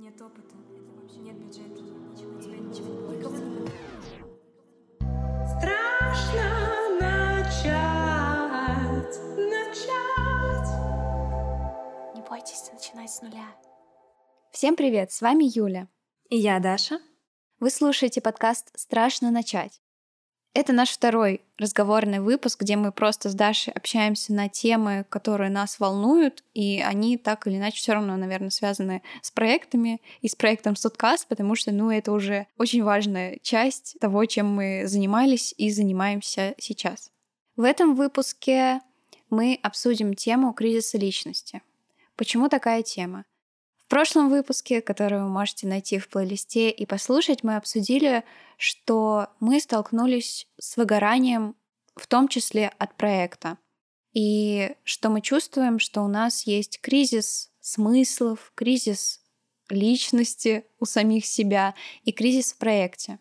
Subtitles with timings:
[0.00, 0.54] Нет опыта,
[1.18, 3.20] нет бюджета, ничего, у тебя ничего не
[5.46, 6.48] Страшно
[6.98, 7.74] начать,
[9.36, 10.70] начать.
[12.14, 13.54] Не бойтесь начинать с нуля.
[14.50, 15.86] Всем привет, с вами Юля.
[16.30, 16.98] И я, Даша.
[17.58, 19.82] Вы слушаете подкаст «Страшно начать».
[20.52, 25.78] Это наш второй разговорный выпуск, где мы просто с Дашей общаемся на темы, которые нас
[25.78, 30.74] волнуют, и они так или иначе все равно, наверное, связаны с проектами и с проектом
[30.74, 36.56] Судкаст, потому что, ну, это уже очень важная часть того, чем мы занимались и занимаемся
[36.58, 37.12] сейчас.
[37.54, 38.80] В этом выпуске
[39.28, 41.62] мы обсудим тему кризиса личности.
[42.16, 43.24] Почему такая тема?
[43.90, 48.22] Прошлом выпуске, который вы можете найти в плейлисте и послушать, мы обсудили,
[48.56, 51.56] что мы столкнулись с выгоранием,
[51.96, 53.58] в том числе от проекта.
[54.12, 59.22] И что мы чувствуем, что у нас есть кризис смыслов, кризис
[59.68, 63.18] личности у самих себя и кризис в проекте.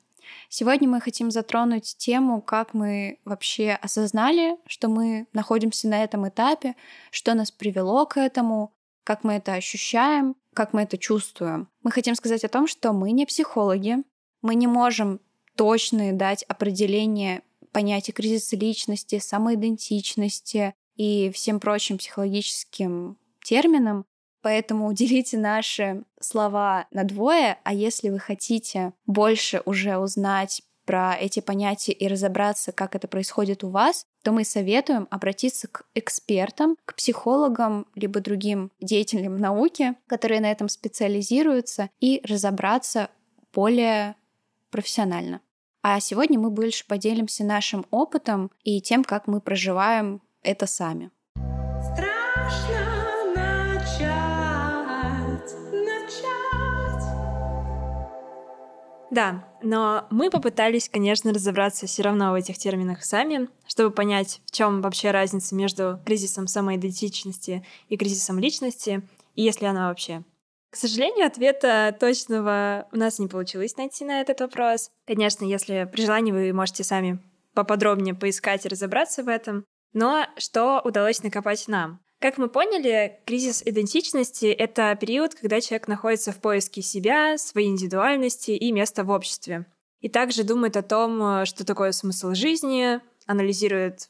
[0.50, 6.76] Сегодня мы хотим затронуть тему, как мы вообще осознали, что мы находимся на этом этапе,
[7.10, 8.72] что нас привело к этому,
[9.04, 11.70] как мы это ощущаем, как мы это чувствуем.
[11.84, 13.98] Мы хотим сказать о том, что мы не психологи,
[14.42, 15.20] мы не можем
[15.56, 24.06] точно дать определение понятия кризиса личности, самоидентичности и всем прочим психологическим терминам.
[24.42, 31.40] Поэтому уделите наши слова на двое, а если вы хотите больше уже узнать про эти
[31.40, 36.96] понятия и разобраться, как это происходит у вас, то мы советуем обратиться к экспертам, к
[36.96, 43.12] психологам, либо другим деятелям науки, которые на этом специализируются, и разобраться
[43.54, 44.16] более
[44.72, 45.42] профессионально.
[45.84, 51.12] А сегодня мы больше поделимся нашим опытом и тем, как мы проживаем это сами.
[59.12, 64.52] Да, но мы попытались, конечно, разобраться все равно в этих терминах сами, чтобы понять, в
[64.52, 69.02] чем вообще разница между кризисом самоидентичности и кризисом личности,
[69.36, 70.24] и если она вообще.
[70.70, 74.92] К сожалению, ответа точного у нас не получилось найти на этот вопрос.
[75.08, 77.20] Конечно, если при желании вы можете сами
[77.56, 79.66] поподробнее поискать и разобраться в этом.
[79.94, 82.00] Но что удалось накопать нам?
[82.20, 88.52] Как мы поняли, кризис идентичности— это период, когда человек находится в поиске себя, своей индивидуальности
[88.52, 89.66] и места в обществе.
[90.02, 94.10] И также думает о том, что такое смысл жизни, анализирует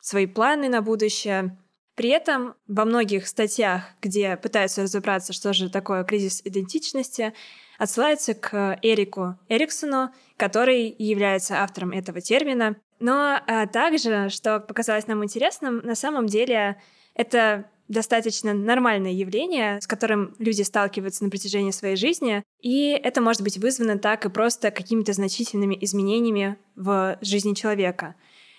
[0.00, 1.56] свои планы на будущее.
[1.94, 7.32] При этом во многих статьях, где пытаются разобраться, что же такое кризис идентичности,
[7.78, 12.76] отсылаются к Эрику Эриксону, который является автором этого термина.
[12.98, 16.80] Но а, также, что показалось нам интересным, на самом деле
[17.16, 23.42] это достаточно нормальное явление, с которым люди сталкиваются на протяжении своей жизни, и это может
[23.42, 28.14] быть вызвано так и просто какими-то значительными изменениями в жизни человека.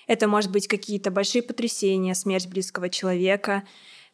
[0.07, 3.63] Это может быть какие-то большие потрясения, смерть близкого человека,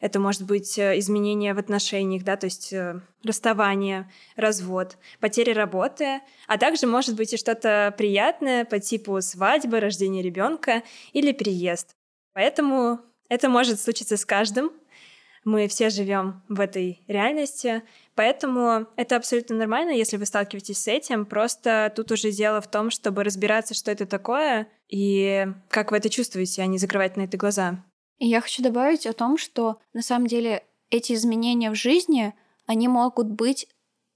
[0.00, 6.20] это может быть э, изменения в отношениях, да, то есть э, расставание, развод, потеря работы,
[6.46, 10.82] а также может быть и что-то приятное по типу свадьбы, рождения ребенка
[11.12, 11.94] или переезд.
[12.34, 13.00] Поэтому
[13.34, 14.70] это может случиться с каждым.
[15.44, 17.82] Мы все живем в этой реальности,
[18.14, 21.26] поэтому это абсолютно нормально, если вы сталкиваетесь с этим.
[21.26, 26.08] Просто тут уже дело в том, чтобы разбираться, что это такое и как вы это
[26.08, 27.84] чувствуете, а не закрывать на это глаза.
[28.18, 32.32] И я хочу добавить о том, что на самом деле эти изменения в жизни,
[32.66, 33.66] они могут быть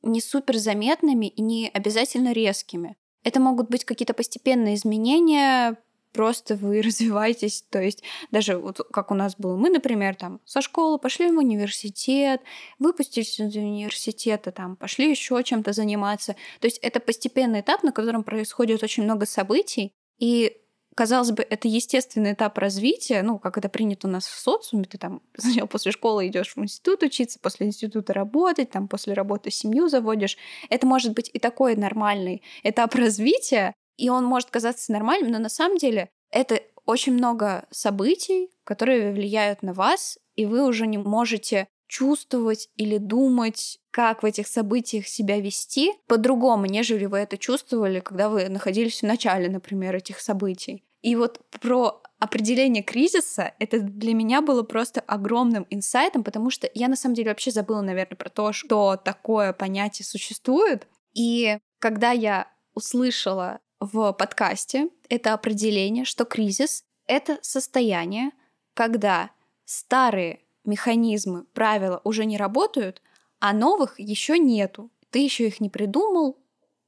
[0.02, 2.96] не супер заметными и не обязательно резкими.
[3.24, 5.76] Это могут быть какие-то постепенные изменения,
[6.12, 10.60] просто вы развиваетесь, то есть даже вот как у нас было, мы, например, там со
[10.60, 12.42] школы пошли в университет,
[12.78, 18.24] выпустились из университета, там пошли еще чем-то заниматься, то есть это постепенный этап, на котором
[18.24, 20.56] происходит очень много событий, и
[20.98, 24.98] казалось бы, это естественный этап развития, ну, как это принято у нас в социуме, ты
[24.98, 29.88] там сначала после школы идешь в институт учиться, после института работать, там после работы семью
[29.88, 30.36] заводишь.
[30.70, 35.50] Это может быть и такой нормальный этап развития, и он может казаться нормальным, но на
[35.50, 41.68] самом деле это очень много событий, которые влияют на вас, и вы уже не можете
[41.86, 48.28] чувствовать или думать, как в этих событиях себя вести по-другому, нежели вы это чувствовали, когда
[48.28, 50.84] вы находились в начале, например, этих событий.
[51.02, 56.88] И вот про определение кризиса, это для меня было просто огромным инсайтом, потому что я
[56.88, 60.86] на самом деле вообще забыла, наверное, про то, что такое понятие существует.
[61.14, 68.32] И когда я услышала в подкасте это определение, что кризис— это состояние,
[68.74, 69.30] когда
[69.64, 73.02] старые механизмы, правила уже не работают,
[73.40, 74.90] а новых еще нету.
[75.10, 76.38] ты еще их не придумал,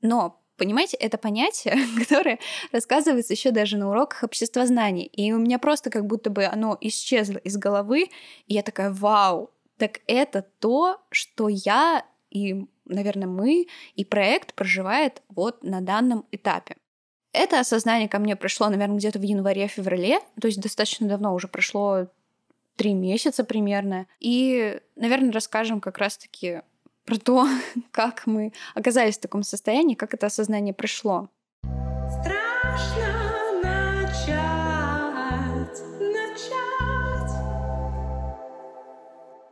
[0.03, 2.39] но Понимаете, это понятие, которое
[2.71, 5.07] рассказывается еще даже на уроках обществознания.
[5.07, 8.11] И у меня просто как будто бы оно исчезло из головы.
[8.47, 15.23] И я такая, вау, так это то, что я и, наверное, мы и проект проживает
[15.31, 16.77] вот на данном этапе.
[17.33, 22.09] Это осознание ко мне пришло, наверное, где-то в январе-феврале, то есть достаточно давно уже прошло
[22.75, 24.07] три месяца примерно.
[24.19, 26.63] И, наверное, расскажем как раз-таки
[27.05, 27.47] про то,
[27.93, 31.29] как мы оказались в таком состоянии, как это осознание пришло.
[32.21, 35.01] Страшно начать,
[36.01, 37.33] начать.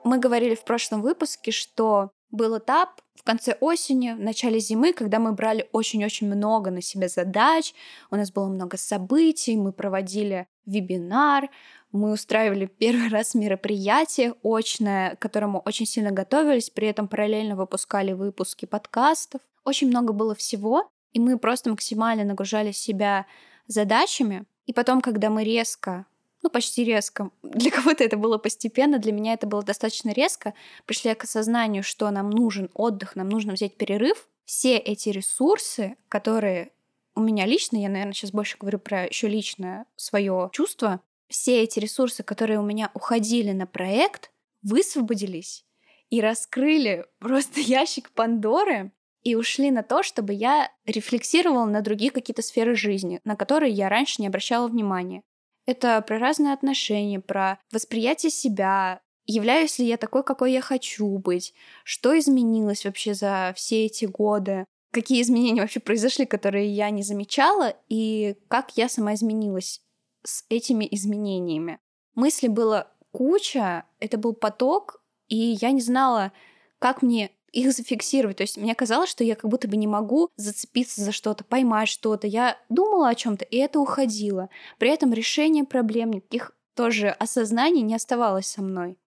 [0.02, 5.18] Мы говорили в прошлом выпуске, что был этап в конце осени, в начале зимы, когда
[5.18, 7.74] мы брали очень-очень много на себя задач,
[8.10, 11.48] у нас было много событий, мы проводили вебинар,
[11.92, 18.12] мы устраивали первый раз мероприятие очное, к которому очень сильно готовились, при этом параллельно выпускали
[18.12, 19.40] выпуски подкастов.
[19.64, 23.26] Очень много было всего, и мы просто максимально нагружали себя
[23.66, 24.44] задачами.
[24.66, 26.06] И потом, когда мы резко,
[26.42, 30.54] ну почти резко, для кого-то это было постепенно, для меня это было достаточно резко,
[30.86, 36.72] пришли к осознанию, что нам нужен отдых, нам нужно взять перерыв, все эти ресурсы, которые
[37.14, 41.78] у меня лично, я, наверное, сейчас больше говорю про еще личное свое чувство, все эти
[41.78, 44.30] ресурсы, которые у меня уходили на проект,
[44.62, 45.64] высвободились
[46.10, 48.92] и раскрыли просто ящик Пандоры
[49.22, 53.88] и ушли на то, чтобы я рефлексировала на другие какие-то сферы жизни, на которые я
[53.88, 55.22] раньше не обращала внимания.
[55.68, 61.52] Это про разные отношения, про восприятие себя, являюсь ли я такой, какой я хочу быть,
[61.84, 67.76] что изменилось вообще за все эти годы, какие изменения вообще произошли, которые я не замечала,
[67.90, 69.82] и как я сама изменилась
[70.24, 71.80] с этими изменениями.
[72.14, 76.32] Мыслей было куча, это был поток, и я не знала,
[76.78, 78.36] как мне их зафиксировать.
[78.36, 81.88] То есть мне казалось, что я как будто бы не могу зацепиться за что-то, поймать
[81.88, 82.26] что-то.
[82.26, 84.50] Я думала о чем-то, и это уходило.
[84.78, 88.98] При этом решение проблем, никаких тоже осознаний не оставалось со мной.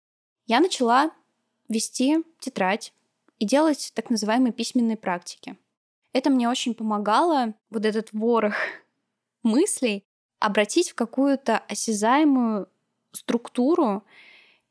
[0.46, 1.12] Я начала
[1.70, 2.94] вести тетрадь
[3.40, 5.58] и делать так называемые письменные практики.
[6.14, 8.56] Это мне очень помогало, вот этот ворох
[9.44, 10.04] мыслей,
[10.40, 12.68] обратить в какую-то осязаемую
[13.14, 14.04] структуру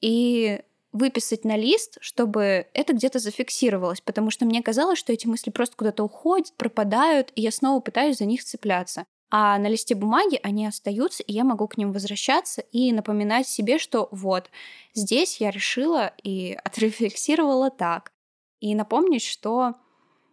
[0.00, 5.50] и выписать на лист, чтобы это где-то зафиксировалось, потому что мне казалось, что эти мысли
[5.50, 9.04] просто куда-то уходят, пропадают, и я снова пытаюсь за них цепляться.
[9.30, 13.78] А на листе бумаги они остаются, и я могу к ним возвращаться и напоминать себе,
[13.78, 14.50] что вот,
[14.92, 18.12] здесь я решила и отрефлексировала так.
[18.58, 19.76] И напомнить, что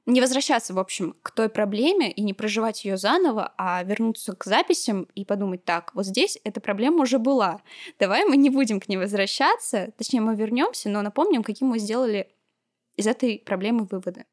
[0.07, 4.45] не возвращаться, в общем, к той проблеме и не проживать ее заново, а вернуться к
[4.45, 7.61] записям и подумать, так, вот здесь эта проблема уже была.
[7.99, 12.31] Давай мы не будем к ней возвращаться, точнее, мы вернемся, но напомним, какие мы сделали
[12.95, 14.25] из этой проблемы выводы.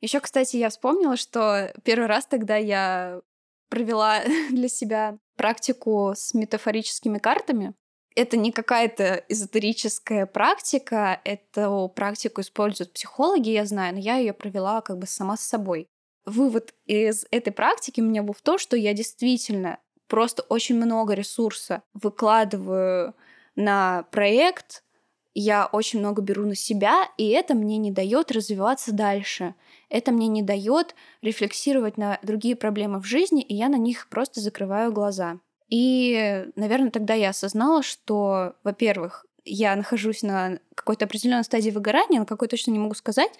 [0.00, 3.20] Еще, кстати, я вспомнила, что первый раз тогда я
[3.68, 4.20] провела
[4.50, 7.74] для себя практику с метафорическими картами
[8.14, 14.80] это не какая-то эзотерическая практика, эту практику используют психологи, я знаю, но я ее провела
[14.80, 15.86] как бы сама с собой.
[16.24, 21.14] Вывод из этой практики у меня был в том, что я действительно просто очень много
[21.14, 23.14] ресурса выкладываю
[23.56, 24.84] на проект,
[25.32, 29.54] я очень много беру на себя, и это мне не дает развиваться дальше.
[29.88, 34.40] Это мне не дает рефлексировать на другие проблемы в жизни, и я на них просто
[34.40, 35.38] закрываю глаза.
[35.70, 42.26] И, наверное, тогда я осознала, что, во-первых, я нахожусь на какой-то определенной стадии выгорания, на
[42.26, 43.32] какой точно не могу сказать,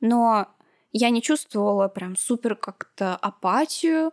[0.00, 0.48] но
[0.92, 4.12] я не чувствовала прям супер как-то апатию,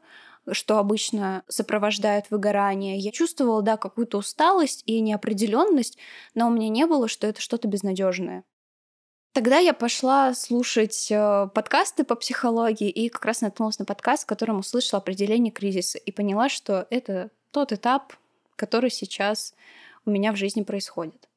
[0.50, 2.97] что обычно сопровождает выгорание.
[2.97, 5.97] Я чувствовала, да, какую-то усталость и неопределенность,
[6.36, 8.43] но у меня не было, что это что-то безнадежное.
[9.33, 14.25] Тогда я пошла слушать э, подкасты по психологии и как раз наткнулась на подкаст, в
[14.25, 18.14] котором услышала определение кризиса и поняла, что это тот этап,
[18.56, 19.56] который сейчас
[20.06, 21.28] у меня в жизни происходит.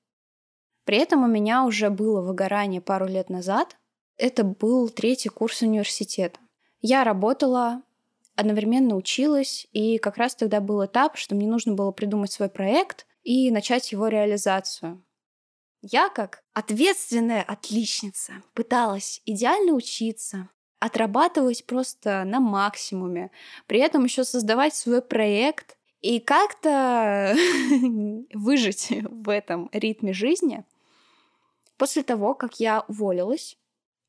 [0.84, 3.78] При этом у меня уже было выгорание пару лет назад.
[4.18, 6.38] Это был третий курс университета.
[6.82, 7.80] Я работала,
[8.36, 13.06] одновременно училась, и как раз тогда был этап, что мне нужно было придумать свой проект
[13.22, 15.02] и начать его реализацию.
[15.80, 20.50] Я, как ответственная отличница, пыталась идеально учиться,
[20.80, 23.30] отрабатывать просто на максимуме,
[23.66, 27.36] при этом еще создавать свой проект и как-то
[28.34, 30.64] выжить в этом ритме жизни
[31.76, 33.56] после того, как я уволилась,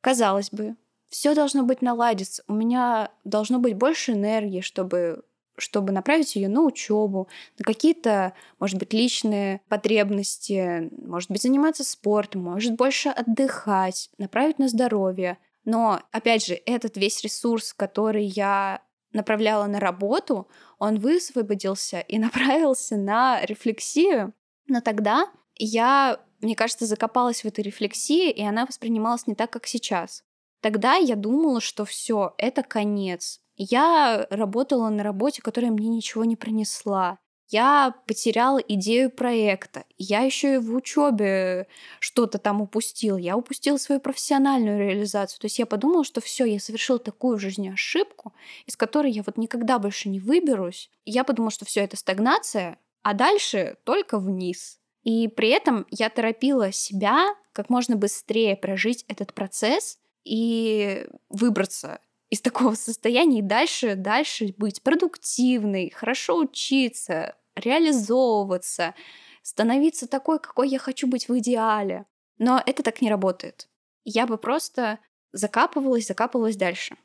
[0.02, 0.76] казалось бы,
[1.10, 2.44] все должно быть наладиться.
[2.48, 5.24] У меня должно быть больше энергии, чтобы
[5.58, 7.28] чтобы направить ее на учебу,
[7.60, 14.70] на какие-то, может быть, личные потребности, может быть, заниматься спортом, может больше отдыхать, направить на
[14.70, 15.38] здоровье.
[15.64, 18.82] Но, опять же, этот весь ресурс, который я
[19.14, 20.48] направляла на работу,
[20.80, 24.34] он высвободился и направился на рефлексию.
[24.68, 29.68] Но тогда я, мне кажется, закопалась в этой рефлексии, и она воспринималась не так, как
[29.68, 30.24] сейчас.
[30.62, 33.42] Тогда я думала, что все, это конец.
[33.56, 37.20] Я работала на работе, которая мне ничего не принесла
[37.52, 39.84] я потеряла идею проекта.
[39.98, 41.68] Я еще и в учебе
[42.00, 43.18] что-то там упустила.
[43.18, 45.40] Я упустила свою профессиональную реализацию.
[45.42, 48.34] То есть я подумала, что все, я совершила такую в жизни ошибку,
[48.66, 50.90] из которой я вот никогда больше не выберусь.
[51.04, 54.80] Я подумала, что все это стагнация, а дальше только вниз.
[55.04, 62.40] И при этом я торопила себя как можно быстрее прожить этот процесс и выбраться из
[62.40, 68.96] такого состояния и дальше, дальше быть продуктивной, хорошо учиться, реализовываться,
[69.44, 72.06] становиться такой, какой я хочу быть в идеале.
[72.38, 73.68] Но это так не работает.
[74.04, 75.00] Я бы просто
[75.32, 76.96] закапывалась, закапывалась дальше.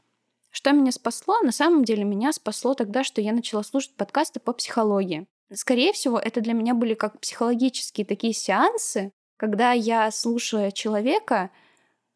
[0.51, 1.39] Что меня спасло?
[1.43, 5.27] На самом деле меня спасло тогда, что я начала слушать подкасты по психологии.
[5.53, 11.51] Скорее всего, это для меня были как психологические такие сеансы, когда я, слушая человека,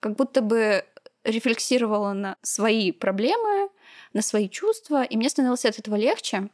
[0.01, 0.85] как будто бы
[1.23, 3.69] рефлексировала на свои проблемы,
[4.13, 6.49] на свои чувства, и мне становилось от этого легче.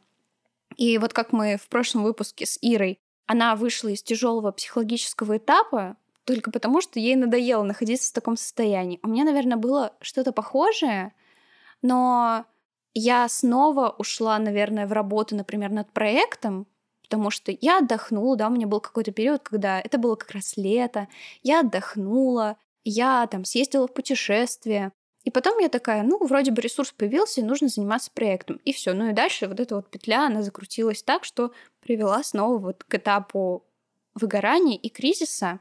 [0.77, 5.97] И вот как мы в прошлом выпуске с Ирой, она вышла из тяжелого психологического этапа
[6.23, 8.99] только потому, что ей надоело находиться в таком состоянии.
[9.03, 11.13] У меня, наверное, было что-то похожее,
[11.81, 12.45] но
[12.93, 16.67] я снова ушла, наверное, в работу, например, над проектом,
[17.03, 20.57] потому что я отдохнула, да, у меня был какой-то период, когда это было как раз
[20.57, 21.07] лето,
[21.43, 24.91] я отдохнула, я там съездила в путешествие,
[25.27, 28.61] и потом я такая, ну, вроде бы ресурс появился, и нужно заниматься проектом.
[28.63, 28.93] И все.
[28.93, 32.95] Ну и дальше вот эта вот петля, она закрутилась так, что привела снова вот к
[32.95, 33.65] этапу
[34.15, 35.59] выгорания и кризиса.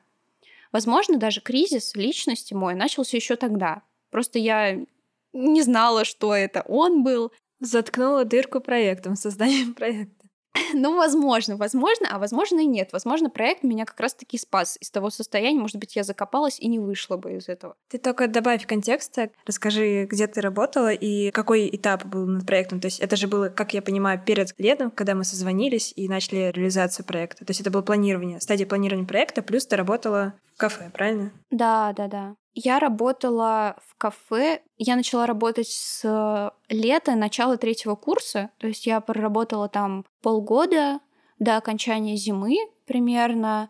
[0.71, 3.83] Возможно, даже кризис личности мой начался еще тогда.
[4.11, 4.87] Просто я
[5.33, 7.33] не знала, что это он был.
[7.59, 10.16] Заткнула дырку проектом, созданием проекта.
[10.75, 12.91] Ну, возможно, возможно, а возможно и нет.
[12.93, 15.59] Возможно, проект меня как раз-таки спас из того состояния.
[15.59, 17.77] Может быть, я закопалась и не вышла бы из этого.
[17.89, 22.81] Ты только добавь контекста, расскажи, где ты работала и какой этап был над проектом.
[22.81, 26.53] То есть это же было, как я понимаю, перед летом, когда мы созвонились и начали
[26.53, 27.45] реализацию проекта.
[27.45, 31.33] То есть это было планирование, стадия планирования проекта, плюс ты работала в кафе, правильно?
[31.51, 32.37] Да, да, да.
[32.59, 34.63] Я работала в кафе.
[34.79, 38.49] Я начала работать с лета, начала третьего курса.
[38.57, 41.01] То есть я проработала там полгода
[41.39, 43.69] до окончания зимы примерно.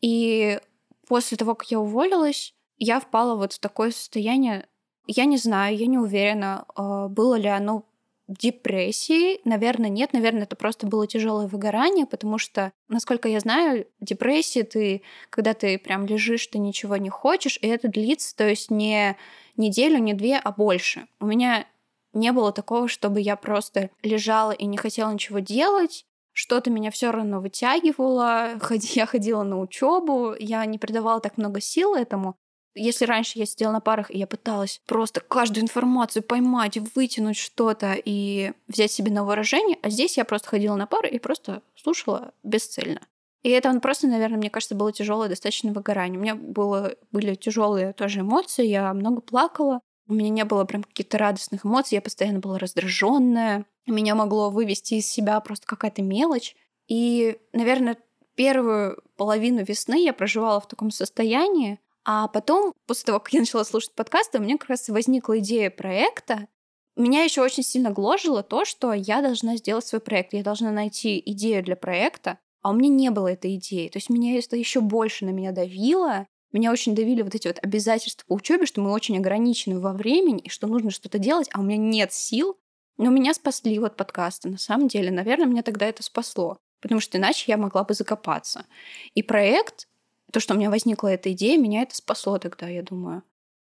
[0.00, 0.58] И
[1.06, 4.66] после того, как я уволилась, я впала вот в такое состояние.
[5.06, 7.84] Я не знаю, я не уверена, а, было ли оно
[8.28, 10.12] депрессии, наверное, нет.
[10.12, 15.78] Наверное, это просто было тяжелое выгорание, потому что, насколько я знаю, депрессия ты, когда ты
[15.78, 19.16] прям лежишь, ты ничего не хочешь, и это длится, то есть не
[19.56, 21.06] неделю, не две, а больше.
[21.20, 21.66] У меня
[22.12, 27.10] не было такого, чтобы я просто лежала и не хотела ничего делать, что-то меня все
[27.10, 28.60] равно вытягивало,
[28.94, 32.36] я ходила на учебу, я не придавала так много сил этому,
[32.78, 37.96] если раньше я сидела на парах, и я пыталась просто каждую информацию поймать, вытянуть что-то
[38.02, 42.32] и взять себе на выражение, а здесь я просто ходила на пары и просто слушала
[42.42, 43.00] бесцельно.
[43.42, 46.18] И это просто, наверное, мне кажется, было тяжелое достаточно выгорание.
[46.18, 49.80] У меня было, были тяжелые тоже эмоции, я много плакала.
[50.08, 53.66] У меня не было прям каких-то радостных эмоций, я постоянно была раздраженная.
[53.86, 56.56] Меня могло вывести из себя просто какая-то мелочь.
[56.88, 57.96] И, наверное,
[58.34, 61.78] первую половину весны я проживала в таком состоянии,
[62.10, 65.68] а потом, после того, как я начала слушать подкасты, у меня как раз возникла идея
[65.68, 66.48] проекта.
[66.96, 71.22] Меня еще очень сильно гложило то, что я должна сделать свой проект, я должна найти
[71.26, 73.88] идею для проекта, а у меня не было этой идеи.
[73.88, 76.26] То есть меня это еще больше на меня давило.
[76.50, 80.40] Меня очень давили вот эти вот обязательства по учебе, что мы очень ограничены во времени,
[80.40, 82.56] и что нужно что-то делать, а у меня нет сил.
[82.96, 84.48] Но меня спасли вот подкасты.
[84.48, 86.56] На самом деле, наверное, меня тогда это спасло.
[86.80, 88.64] Потому что иначе я могла бы закопаться.
[89.12, 89.88] И проект
[90.32, 93.22] то, что у меня возникла эта идея, меня это спасло тогда, я думаю.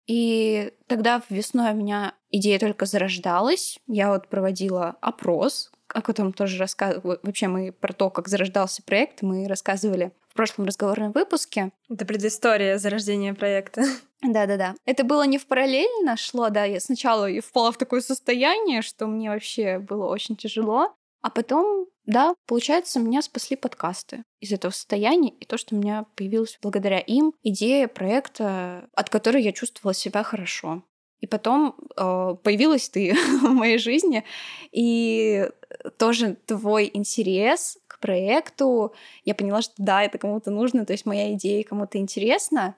[0.07, 3.79] И тогда весной у меня идея только зарождалась.
[3.87, 7.19] Я вот проводила опрос, о котором тоже рассказывала.
[7.23, 11.73] Вообще мы про то, как зарождался проект, мы рассказывали в прошлом разговорном выпуске.
[11.89, 13.85] Это предыстория зарождения проекта.
[14.23, 14.75] Да-да-да.
[14.87, 16.65] Это было не в параллельно шло, да.
[16.65, 20.95] Я сначала впала в такое состояние, что мне вообще было очень тяжело.
[21.21, 26.07] А потом, да, получается, меня спасли подкасты из этого состояния и то, что у меня
[26.17, 30.83] появилась благодаря им идея проекта, от которой я чувствовала себя хорошо.
[31.21, 34.25] И потом э, появилась ты в моей жизни,
[34.73, 35.49] и
[35.97, 38.93] тоже твой интерес к проекту,
[39.25, 42.75] я поняла, что да, это кому-то нужно, то есть моя идея кому-то интересна,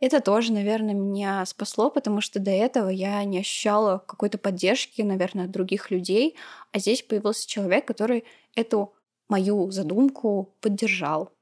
[0.00, 5.46] Это тоже, наверное, меня спасло, потому что до этого я не ощущала какой-то поддержки, наверное,
[5.46, 6.36] от других людей,
[6.72, 8.24] а здесь появился человек, который
[8.54, 8.94] эту
[9.28, 11.32] мою задумку поддержал.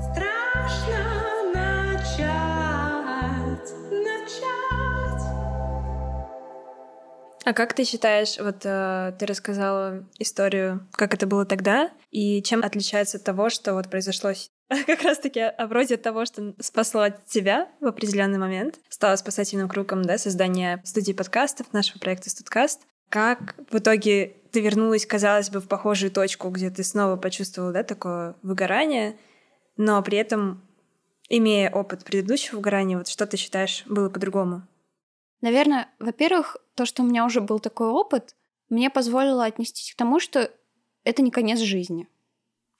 [0.00, 2.28] Страшно начать,
[3.90, 5.22] начать.
[7.44, 12.62] А как ты считаешь, вот э, ты рассказала историю, как это было тогда, и чем
[12.62, 14.30] отличается от того, что вот произошло
[14.86, 20.82] как раз-таки вроде того, что спасло тебя в определенный момент, стало спасательным кругом, да, создания
[20.84, 22.82] студии подкастов, нашего проекта «Студкаст».
[23.08, 27.82] Как в итоге ты вернулась, казалось бы, в похожую точку, где ты снова почувствовала, да,
[27.82, 29.16] такое выгорание,
[29.78, 30.62] но при этом,
[31.30, 34.66] имея опыт предыдущего выгорания, вот что ты считаешь было по-другому?
[35.40, 38.34] Наверное, во-первых, то, что у меня уже был такой опыт,
[38.68, 40.50] мне позволило отнестись к тому, что
[41.04, 42.08] это не конец жизни.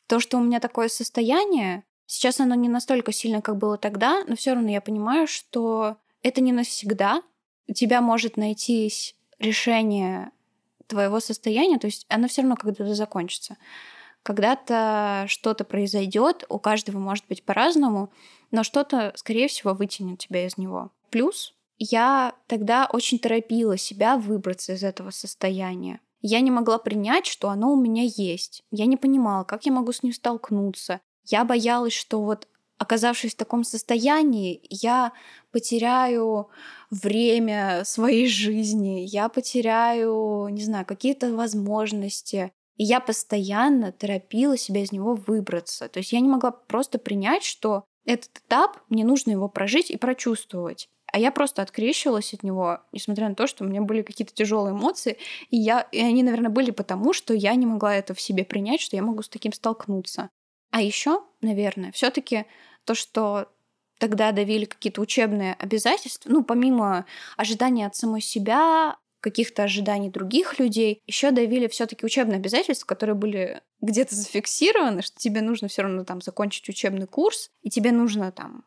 [0.08, 4.36] То, что у меня такое состояние, сейчас оно не настолько сильно, как было тогда, но
[4.36, 7.22] все равно я понимаю, что это не навсегда.
[7.68, 10.30] У тебя может найтись решение
[10.86, 13.58] твоего состояния, то есть оно все равно когда-то закончится.
[14.22, 18.10] Когда-то что-то произойдет, у каждого может быть по-разному,
[18.50, 20.90] но что-то, скорее всего, вытянет тебя из него.
[21.10, 26.00] Плюс я тогда очень торопила себя выбраться из этого состояния.
[26.20, 28.62] Я не могла принять, что оно у меня есть.
[28.70, 31.00] Я не понимала, как я могу с ним столкнуться.
[31.24, 32.48] Я боялась, что вот
[32.78, 35.12] оказавшись в таком состоянии, я
[35.50, 36.48] потеряю
[36.90, 42.52] время своей жизни, я потеряю, не знаю, какие-то возможности.
[42.76, 45.88] И я постоянно торопила себя из него выбраться.
[45.88, 49.96] То есть я не могла просто принять, что этот этап, мне нужно его прожить и
[49.96, 50.88] прочувствовать.
[51.12, 54.74] А я просто открещивалась от него, несмотря на то, что у меня были какие-то тяжелые
[54.74, 55.18] эмоции,
[55.50, 58.80] и, я, и они, наверное, были потому, что я не могла это в себе принять,
[58.80, 60.28] что я могу с таким столкнуться.
[60.70, 62.44] А еще, наверное, все-таки
[62.84, 63.48] то, что
[63.98, 71.02] тогда давили какие-то учебные обязательства, ну, помимо ожидания от самой себя, каких-то ожиданий других людей,
[71.06, 76.20] еще давили все-таки учебные обязательства, которые были где-то зафиксированы, что тебе нужно все равно там
[76.20, 78.64] закончить учебный курс, и тебе нужно там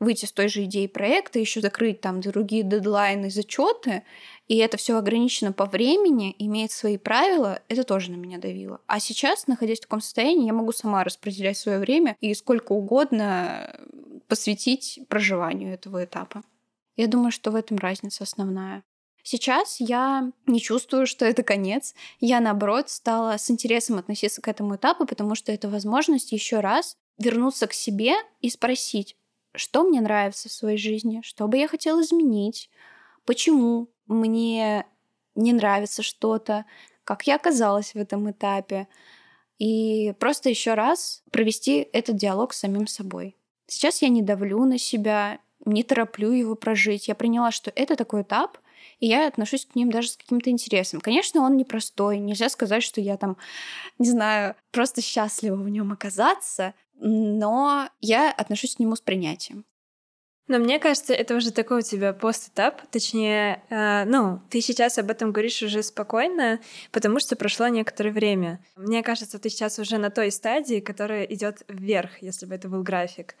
[0.00, 4.02] выйти с той же идеей проекта, еще закрыть там другие дедлайны, зачеты,
[4.48, 8.80] и это все ограничено по времени, имеет свои правила, это тоже на меня давило.
[8.86, 13.78] А сейчас, находясь в таком состоянии, я могу сама распределять свое время и сколько угодно
[14.26, 16.42] посвятить проживанию этого этапа.
[16.96, 18.82] Я думаю, что в этом разница основная.
[19.22, 21.94] Сейчас я не чувствую, что это конец.
[22.20, 26.96] Я, наоборот, стала с интересом относиться к этому этапу, потому что это возможность еще раз
[27.18, 29.16] вернуться к себе и спросить,
[29.54, 32.70] что мне нравится в своей жизни, что бы я хотела изменить,
[33.24, 34.86] почему мне
[35.34, 36.64] не нравится что-то,
[37.04, 38.88] как я оказалась в этом этапе.
[39.58, 43.36] И просто еще раз провести этот диалог с самим собой.
[43.66, 47.08] Сейчас я не давлю на себя, не тороплю его прожить.
[47.08, 48.58] Я приняла, что это такой этап,
[48.98, 51.00] и я отношусь к ним даже с каким-то интересом.
[51.00, 52.18] Конечно, он непростой.
[52.18, 53.36] Нельзя сказать, что я там,
[53.98, 59.64] не знаю, просто счастлива в нем оказаться, но я отношусь к нему с принятием.
[60.50, 65.08] Но мне кажется, это уже такой у тебя пост-этап, точнее, э, ну, ты сейчас об
[65.08, 66.58] этом говоришь уже спокойно,
[66.90, 68.58] потому что прошло некоторое время.
[68.74, 72.82] Мне кажется, ты сейчас уже на той стадии, которая идет вверх, если бы это был
[72.82, 73.36] график,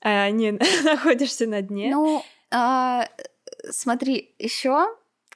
[0.00, 0.50] а не
[0.82, 1.90] находишься на дне.
[1.92, 3.08] Ну, а,
[3.70, 4.88] смотри, еще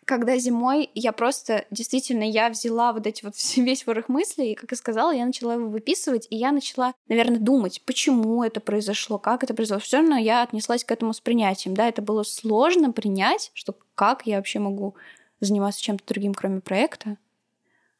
[0.05, 4.71] когда зимой я просто, действительно, я взяла вот эти вот весь ворох мыслей, и, как
[4.71, 9.45] я сказала, я начала его выписывать, и я начала, наверное, думать, почему это произошло, как
[9.45, 9.81] это произошло.
[9.85, 11.75] Все равно я отнеслась к этому с принятием.
[11.75, 14.97] Да, это было сложно принять, что как я вообще могу
[15.41, 17.19] заниматься чем-то другим, кроме проекта.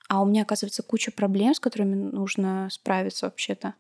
[0.09, 3.75] А у меня, оказывается, куча проблем, с которыми нужно справиться вообще-то.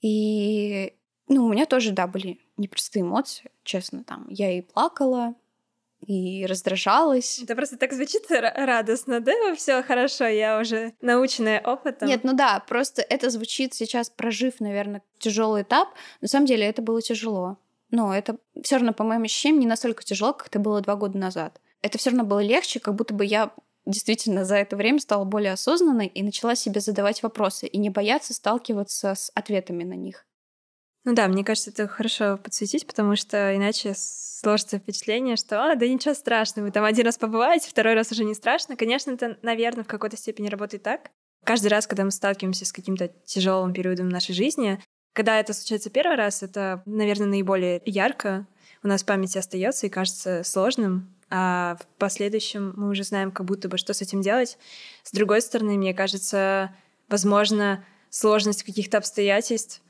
[0.00, 0.94] И,
[1.28, 4.26] ну, у меня тоже, да, были непростые эмоции, честно, там.
[4.28, 5.34] Я и плакала,
[6.06, 7.40] и раздражалась.
[7.42, 9.32] Это просто так звучит ра- радостно, да?
[9.56, 12.08] Все хорошо, я уже наученная опытом.
[12.08, 15.88] Нет, ну да, просто это звучит сейчас, прожив, наверное, тяжелый этап.
[16.20, 17.58] На самом деле это было тяжело.
[17.90, 21.18] Но это все равно, по моим ощущениям, не настолько тяжело, как это было два года
[21.18, 21.60] назад.
[21.80, 23.52] Это все равно было легче, как будто бы я
[23.86, 28.34] действительно за это время стала более осознанной и начала себе задавать вопросы и не бояться
[28.34, 30.26] сталкиваться с ответами на них.
[31.08, 35.88] Ну да, мне кажется, это хорошо подсветить, потому что иначе сложится впечатление, что а, да
[35.88, 38.76] ничего страшного, вы там один раз побываете, второй раз уже не страшно.
[38.76, 41.10] Конечно, это, наверное, в какой-то степени работает так.
[41.44, 44.82] Каждый раз, когда мы сталкиваемся с каким-то тяжелым периодом нашей жизни,
[45.14, 48.46] когда это случается первый раз, это, наверное, наиболее ярко
[48.82, 53.46] у нас в памяти остается и кажется сложным, а в последующем мы уже знаем как
[53.46, 54.58] будто бы, что с этим делать.
[55.04, 56.76] С другой стороны, мне кажется,
[57.08, 59.80] возможно, сложность каких-то обстоятельств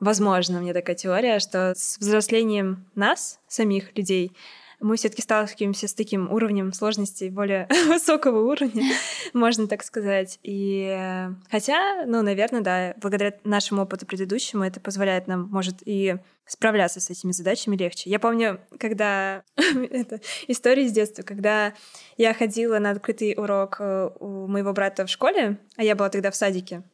[0.00, 4.32] возможно, у меня такая теория, что с взрослением нас, самих людей,
[4.80, 8.84] мы все-таки сталкиваемся с таким уровнем сложности более высокого уровня,
[9.32, 10.38] можно так сказать.
[10.42, 17.00] И хотя, ну, наверное, да, благодаря нашему опыту предыдущему это позволяет нам, может, и справляться
[17.00, 18.08] с этими задачами легче.
[18.08, 19.42] Я помню, когда...
[19.56, 21.74] это история из детства, когда
[22.16, 26.30] я ходила на открытый урок э, у моего брата в школе, а я была тогда
[26.30, 26.84] в садике,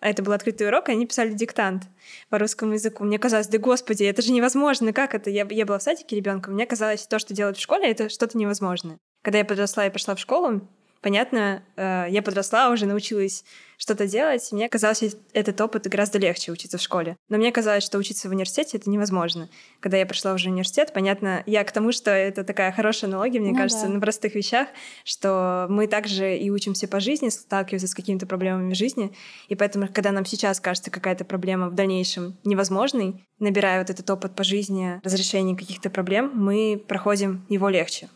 [0.00, 1.84] это был открытый урок, и они писали диктант
[2.28, 3.04] по русскому языку.
[3.04, 5.30] Мне казалось, да господи, это же невозможно, как это?
[5.30, 8.36] Я, я была в садике ребенком, мне казалось, то, что делают в школе, это что-то
[8.36, 8.98] невозможное.
[9.22, 10.68] Когда я подросла и пошла в школу,
[11.04, 13.44] понятно, э, я подросла, уже научилась
[13.76, 14.50] что-то делать.
[14.52, 17.16] Мне казалось, этот опыт гораздо легче учиться в школе.
[17.28, 19.50] Но мне казалось, что учиться в университете это невозможно.
[19.80, 23.38] Когда я пришла уже в университет, понятно, я к тому, что это такая хорошая аналогия,
[23.40, 23.92] мне ну, кажется, да.
[23.92, 24.68] на простых вещах,
[25.04, 29.12] что мы также и учимся по жизни, сталкиваемся с какими-то проблемами в жизни.
[29.48, 34.34] И поэтому, когда нам сейчас кажется какая-то проблема в дальнейшем невозможной, набирая вот этот опыт
[34.34, 38.08] по жизни, разрешение каких-то проблем, мы проходим его легче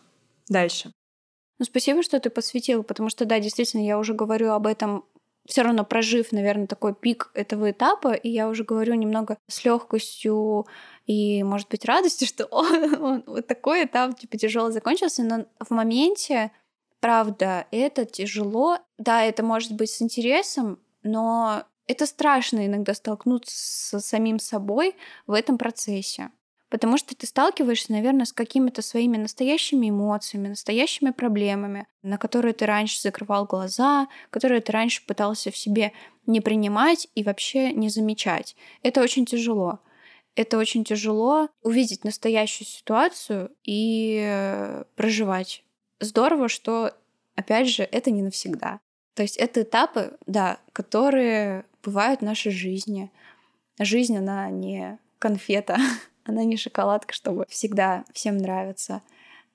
[0.49, 0.91] дальше.
[1.59, 5.05] Ну, спасибо, что ты посвятила, потому что, да, действительно, я уже говорю об этом
[5.49, 10.67] все равно прожив, наверное, такой пик этого этапа, и я уже говорю немного с легкостью
[11.07, 15.71] и, может быть, радостью, что он, он, вот такой этап типа тяжело закончился, но в
[15.71, 16.53] моменте,
[17.01, 18.79] правда, это тяжело.
[18.99, 24.95] Да, это может быть с интересом, но это страшно иногда столкнуться с самим собой
[25.27, 26.31] в этом процессе
[26.71, 32.67] потому что ты сталкиваешься, наверное, с какими-то своими настоящими эмоциями, настоящими проблемами, на которые ты
[32.67, 35.93] раньше закрывал глаза, которые ты раньше пытался в себе
[36.27, 38.57] не принимать и вообще не замечать.
[38.83, 39.81] Это очень тяжело.
[40.37, 45.65] Это очень тяжело увидеть настоящую ситуацию и э, проживать.
[45.99, 46.95] Здорово, что,
[47.35, 48.79] опять же, это не навсегда.
[49.15, 53.11] То есть это этапы, да, которые бывают в нашей жизни.
[53.81, 55.77] Жизнь, она не конфета,
[56.29, 59.03] Она не шоколадка, чтобы всегда всем нравиться.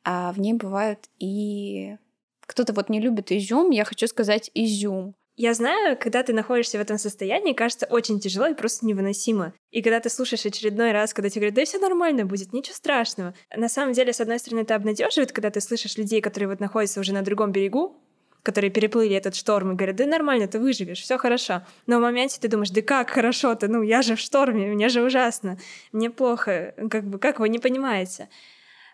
[0.03, 1.97] А в ней бывают и...
[2.45, 5.15] Кто-то вот не любит изюм, я хочу сказать изюм.
[5.35, 9.53] Я знаю, когда ты находишься в этом состоянии, кажется очень тяжело и просто невыносимо.
[9.71, 13.33] И когда ты слушаешь очередной раз, когда тебе говорят, да все нормально будет, ничего страшного.
[13.55, 16.99] На самом деле, с одной стороны, это обнадеживает, когда ты слышишь людей, которые вот находятся
[16.99, 17.97] уже на другом берегу,
[18.43, 21.63] которые переплыли этот шторм и говорят, да нормально, ты выживешь, все хорошо.
[21.87, 25.01] Но в моменте ты думаешь, да как хорошо-то, ну я же в шторме, мне же
[25.01, 25.57] ужасно,
[25.93, 28.29] мне плохо, как бы, как вы не понимаете.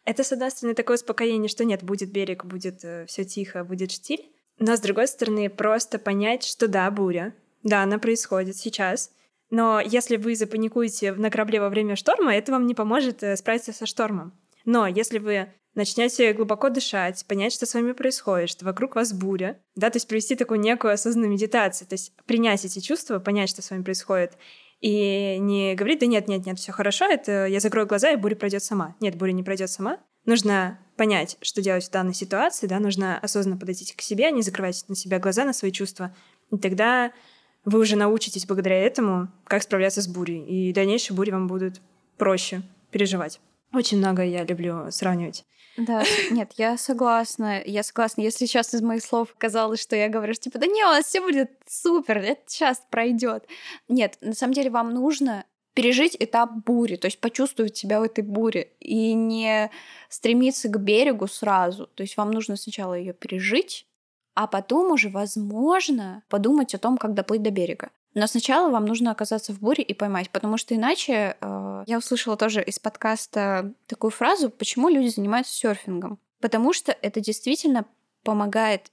[0.05, 3.91] Это, с одной стороны, такое успокоение, что нет, будет берег, будет э, все тихо, будет
[3.91, 4.31] штиль.
[4.57, 7.33] Но, с другой стороны, просто понять, что да, буря,
[7.63, 9.11] да, она происходит сейчас,
[9.49, 13.73] но если вы запаникуете на корабле во время шторма, это вам не поможет э, справиться
[13.73, 14.33] со штормом.
[14.65, 19.59] Но если вы начнете глубоко дышать, понять, что с вами происходит, что вокруг вас буря,
[19.75, 23.61] да, то есть провести такую некую осознанную медитацию, то есть принять эти чувства, понять, что
[23.61, 24.33] с вами происходит,
[24.81, 28.35] и не говорить, да нет, нет, нет, все хорошо, это я закрою глаза, и буря
[28.35, 28.95] пройдет сама.
[28.99, 29.99] Нет, буря не пройдет сама.
[30.25, 34.85] Нужно понять, что делать в данной ситуации, да, нужно осознанно подойти к себе, не закрывать
[34.87, 36.15] на себя глаза, на свои чувства.
[36.51, 37.11] И тогда
[37.65, 40.45] вы уже научитесь благодаря этому, как справляться с бурей.
[40.45, 41.81] И дальнейшие бури вам будут
[42.17, 43.39] проще переживать.
[43.73, 45.45] Очень много я люблю сравнивать
[45.79, 47.61] да, нет, я согласна.
[47.65, 48.21] Я согласна.
[48.21, 51.05] Если сейчас из моих слов казалось, что я говорю, что типа, да не, у нас
[51.05, 53.45] все будет супер, это сейчас пройдет.
[53.87, 58.23] Нет, на самом деле вам нужно пережить этап бури, то есть почувствовать себя в этой
[58.23, 59.71] буре и не
[60.09, 61.87] стремиться к берегу сразу.
[61.87, 63.85] То есть вам нужно сначала ее пережить,
[64.33, 67.89] а потом уже, возможно, подумать о том, как доплыть до берега.
[68.15, 72.37] Но сначала вам нужно оказаться в буре и поймать, потому что иначе э, я услышала
[72.37, 76.19] тоже из подкаста такую фразу, почему люди занимаются серфингом.
[76.39, 77.85] Потому что это действительно
[78.23, 78.91] помогает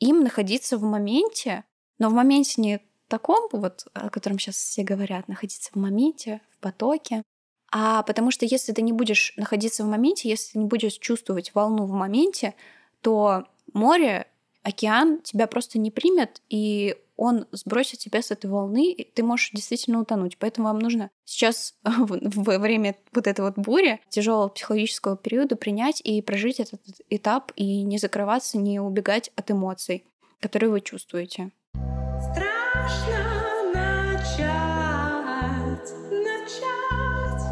[0.00, 1.64] им находиться в моменте,
[1.98, 6.58] но в моменте не таком, вот, о котором сейчас все говорят, находиться в моменте, в
[6.58, 7.22] потоке,
[7.70, 11.54] а потому что если ты не будешь находиться в моменте, если ты не будешь чувствовать
[11.54, 12.54] волну в моменте,
[13.02, 14.26] то море,
[14.62, 19.50] океан тебя просто не примет, и он сбросит тебя с этой волны, и ты можешь
[19.50, 20.38] действительно утонуть.
[20.38, 26.22] Поэтому вам нужно сейчас во время вот этой вот бури, тяжелого психологического периода принять и
[26.22, 30.04] прожить этот этап и не закрываться, не убегать от эмоций,
[30.40, 31.50] которые вы чувствуете.
[31.72, 37.42] Страшно начать, начать.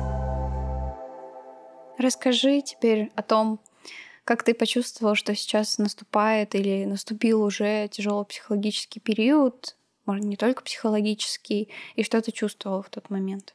[1.99, 3.59] Расскажи теперь о том,
[4.27, 10.63] как ты почувствовал, что сейчас наступает или наступил уже тяжелый психологический период, может, не только
[10.63, 13.55] психологический, и что ты чувствовал в тот момент?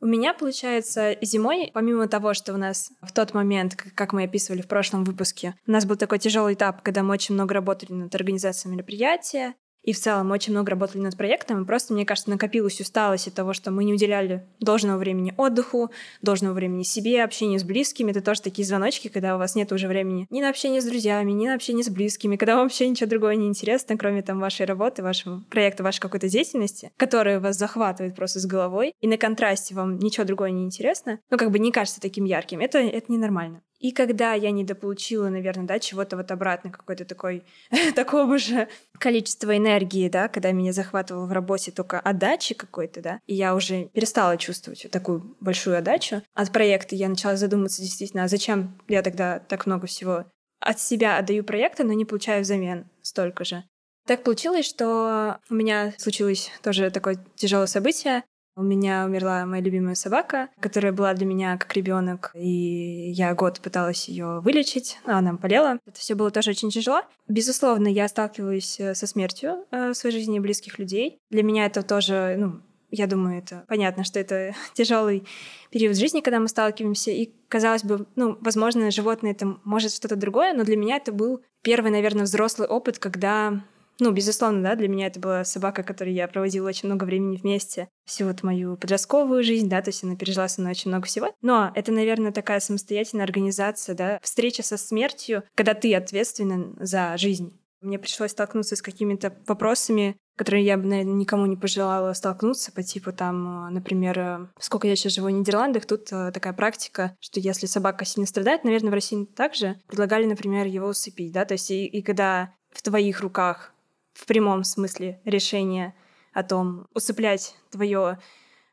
[0.00, 4.60] У меня, получается, зимой, помимо того, что у нас в тот момент, как мы описывали
[4.60, 8.12] в прошлом выпуске, у нас был такой тяжелый этап, когда мы очень много работали над
[8.12, 12.80] организацией мероприятия, и в целом очень много работали над проектом, и просто, мне кажется, накопилась
[12.80, 15.90] усталость от того, что мы не уделяли должного времени отдыху,
[16.22, 18.10] должного времени себе, общению с близкими.
[18.10, 21.32] Это тоже такие звоночки, когда у вас нет уже времени ни на общение с друзьями,
[21.32, 24.66] ни на общение с близкими, когда вам вообще ничего другого не интересно, кроме там вашей
[24.66, 29.74] работы, вашего проекта, вашей какой-то деятельности, которая вас захватывает просто с головой, и на контрасте
[29.74, 32.60] вам ничего другого не интересно, ну, как бы не кажется таким ярким.
[32.60, 33.62] Это, это ненормально.
[33.82, 37.42] И когда я недополучила, наверное, да, чего-то вот обратно, какой-то такой,
[37.96, 38.68] такого же
[38.98, 43.86] количества энергии, да, когда меня захватывало в работе только отдачи какой-то, да, и я уже
[43.86, 49.40] перестала чувствовать такую большую отдачу от проекта, я начала задуматься действительно, а зачем я тогда
[49.40, 50.26] так много всего
[50.60, 53.64] от себя отдаю проекта, но не получаю взамен столько же.
[54.06, 58.22] Так получилось, что у меня случилось тоже такое тяжелое событие.
[58.54, 63.60] У меня умерла моя любимая собака, которая была для меня как ребенок, и я год
[63.60, 65.78] пыталась ее вылечить, а она болела.
[65.86, 67.00] Это все было тоже очень тяжело.
[67.28, 71.18] Безусловно, я сталкиваюсь э, со смертью э, в своей жизни близких людей.
[71.30, 72.60] Для меня это тоже, ну,
[72.90, 75.26] я думаю, это понятно, что это тяжелый
[75.70, 77.10] период жизни, когда мы сталкиваемся.
[77.10, 81.42] И казалось бы, ну, возможно, животное это может что-то другое, но для меня это был
[81.62, 83.62] первый, наверное, взрослый опыт, когда
[84.02, 87.88] ну, безусловно, да, для меня это была собака, которой я проводила очень много времени вместе.
[88.04, 91.32] Всю вот мою подростковую жизнь, да, то есть она пережила со мной очень много всего.
[91.40, 97.58] Но это, наверное, такая самостоятельная организация, да, встреча со смертью, когда ты ответственен за жизнь.
[97.80, 102.82] Мне пришлось столкнуться с какими-то вопросами, которые я бы, наверное, никому не пожелала столкнуться, по
[102.82, 107.66] типу там, например, сколько я сейчас живу в Нидерландах, тут э, такая практика, что если
[107.66, 111.86] собака сильно страдает, наверное, в России также предлагали, например, его усыпить, да, то есть и,
[111.86, 113.72] и когда в твоих руках
[114.14, 115.94] в прямом смысле решение
[116.32, 118.18] о том, усыплять твое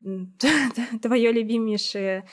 [1.01, 2.25] твое любимейшее,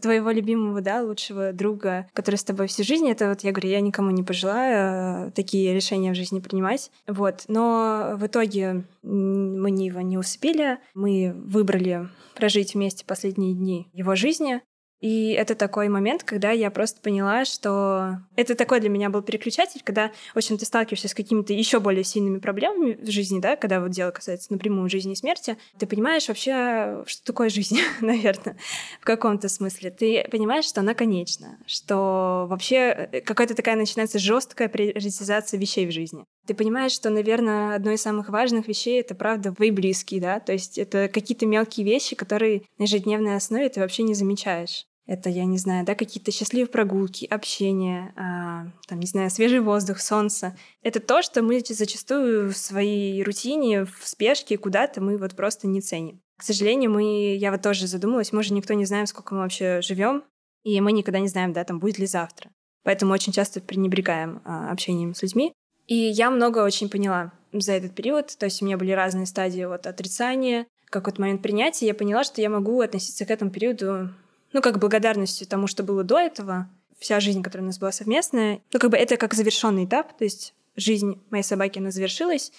[0.00, 3.80] твоего любимого, да, лучшего друга, который с тобой всю жизнь, это вот я говорю, я
[3.80, 6.90] никому не пожелаю э, такие решения в жизни принимать.
[7.06, 7.44] Вот.
[7.48, 14.62] Но в итоге мы его не усыпили, мы выбрали прожить вместе последние дни его жизни.
[15.00, 19.80] И это такой момент, когда я просто поняла, что это такой для меня был переключатель,
[19.82, 23.80] когда, в общем, ты сталкиваешься с какими-то еще более сильными проблемами в жизни, да, когда
[23.80, 28.58] вот дело касается напрямую жизни и смерти, ты понимаешь вообще, что такое жизнь, наверное,
[29.00, 29.90] в каком-то смысле.
[29.90, 35.92] Ты понимаешь, что она конечна, что вообще э, какая-то такая начинается жесткая приоритизация вещей в
[35.92, 36.24] жизни.
[36.46, 40.52] Ты понимаешь, что, наверное, одной из самых важных вещей— это, правда, твои близкие, да, то
[40.52, 44.89] есть это какие-то мелкие вещи, которые на ежедневной основе ты вообще не замечаешь.
[45.10, 49.98] Это, я не знаю, да, какие-то счастливые прогулки, общение, а, там, не знаю, свежий воздух,
[49.98, 50.56] солнце.
[50.84, 55.80] Это то, что мы зачастую в своей рутине, в спешке куда-то мы вот просто не
[55.80, 56.20] ценим.
[56.36, 59.80] К сожалению, мы, я вот тоже задумалась, мы же никто не знаем, сколько мы вообще
[59.82, 60.22] живем,
[60.62, 62.48] и мы никогда не знаем, да, там будет ли завтра.
[62.84, 65.52] Поэтому очень часто пренебрегаем а, общением с людьми.
[65.88, 68.28] И я много очень поняла за этот период.
[68.38, 71.86] То есть у меня были разные стадии вот отрицания, какой-то момент принятия.
[71.86, 74.10] Я поняла, что я могу относиться к этому периоду
[74.52, 78.60] ну, как благодарностью тому, что было до этого, вся жизнь, которая у нас была совместная,
[78.72, 82.52] ну, как бы это как завершенный этап, то есть жизнь моей собаки, она завершилась,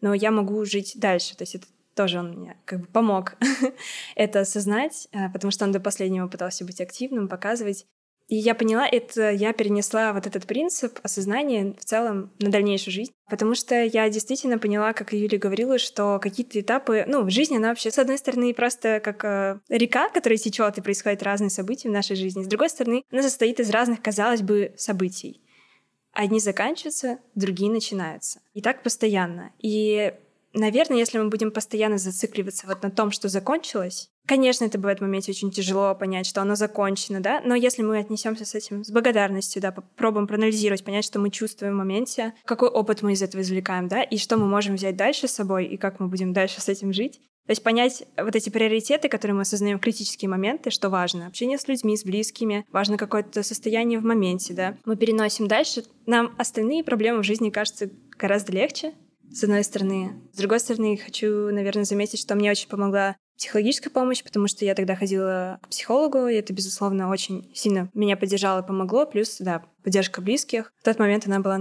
[0.00, 3.36] но я могу жить дальше, то есть это тоже он мне как бы помог
[4.14, 7.86] это осознать, а, потому что он до последнего пытался быть активным, показывать.
[8.30, 13.10] И я поняла, это я перенесла вот этот принцип осознания в целом на дальнейшую жизнь.
[13.28, 17.70] Потому что я действительно поняла, как Юля говорила, что какие-то этапы, ну, в жизни она
[17.70, 21.92] вообще, с одной стороны, просто как э, река, которая течет и происходят разные события в
[21.92, 22.44] нашей жизни.
[22.44, 25.42] С другой стороны, она состоит из разных, казалось бы, событий.
[26.12, 28.40] Одни заканчиваются, другие начинаются.
[28.54, 29.50] И так постоянно.
[29.58, 30.14] И
[30.52, 35.02] наверное, если мы будем постоянно зацикливаться вот на том, что закончилось, конечно, это бывает в
[35.02, 38.90] моменте очень тяжело понять, что оно закончено, да, но если мы отнесемся с этим с
[38.90, 43.42] благодарностью, да, попробуем проанализировать, понять, что мы чувствуем в моменте, какой опыт мы из этого
[43.42, 46.60] извлекаем, да, и что мы можем взять дальше с собой, и как мы будем дальше
[46.60, 50.88] с этим жить, то есть понять вот эти приоритеты, которые мы осознаем, критические моменты, что
[50.88, 51.26] важно.
[51.26, 54.76] Общение с людьми, с близкими, важно какое-то состояние в моменте, да.
[54.84, 55.82] Мы переносим дальше.
[56.06, 58.92] Нам остальные проблемы в жизни кажутся гораздо легче,
[59.32, 60.12] с одной стороны.
[60.32, 64.74] С другой стороны, хочу, наверное, заметить, что мне очень помогла психологическая помощь, потому что я
[64.74, 69.06] тогда ходила к психологу, и это, безусловно, очень сильно меня поддержало и помогло.
[69.06, 70.70] Плюс, да, поддержка близких.
[70.82, 71.58] В тот момент она была